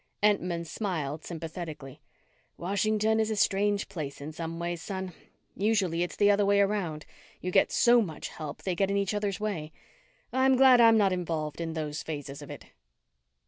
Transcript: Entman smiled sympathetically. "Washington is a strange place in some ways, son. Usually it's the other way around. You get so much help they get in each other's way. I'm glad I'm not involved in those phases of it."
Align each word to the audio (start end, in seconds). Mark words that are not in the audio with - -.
Entman 0.23 0.65
smiled 0.65 1.23
sympathetically. 1.23 2.01
"Washington 2.57 3.19
is 3.19 3.29
a 3.29 3.35
strange 3.35 3.87
place 3.87 4.19
in 4.19 4.31
some 4.31 4.57
ways, 4.57 4.81
son. 4.81 5.13
Usually 5.55 6.01
it's 6.01 6.15
the 6.15 6.31
other 6.31 6.43
way 6.43 6.59
around. 6.59 7.05
You 7.39 7.51
get 7.51 7.71
so 7.71 8.01
much 8.01 8.29
help 8.29 8.63
they 8.63 8.73
get 8.73 8.89
in 8.89 8.97
each 8.97 9.13
other's 9.13 9.39
way. 9.39 9.71
I'm 10.33 10.55
glad 10.57 10.81
I'm 10.81 10.97
not 10.97 11.13
involved 11.13 11.61
in 11.61 11.73
those 11.73 12.01
phases 12.01 12.41
of 12.41 12.49
it." 12.49 12.65